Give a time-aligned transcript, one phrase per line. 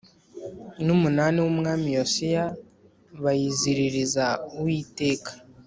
[0.85, 2.45] n umunani w Umwami Yosiya
[3.23, 4.25] bayiziririza
[4.59, 5.31] Uwiteka